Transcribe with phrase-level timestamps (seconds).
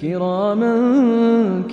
[0.00, 0.74] كراما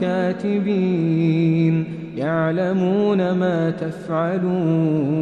[0.02, 1.85] كاتبين
[2.18, 5.21] يعلمون ما تفعلون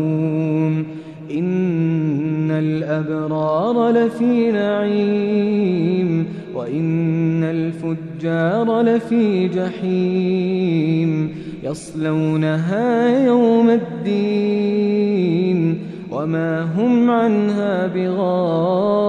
[1.32, 15.10] إن الأبرار لفي نعيم وإن الفجار لفي جحيم يصلونها يوم الدين
[16.12, 19.09] وما هم عنها بغائبين